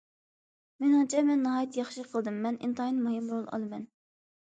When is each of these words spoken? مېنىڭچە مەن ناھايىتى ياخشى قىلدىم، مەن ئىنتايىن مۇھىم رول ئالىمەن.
مېنىڭچە 0.85 1.19
مەن 1.27 1.43
ناھايىتى 1.47 1.79
ياخشى 1.79 2.05
قىلدىم، 2.13 2.39
مەن 2.47 2.57
ئىنتايىن 2.69 2.97
مۇھىم 3.05 3.29
رول 3.35 3.45
ئالىمەن. 3.53 3.85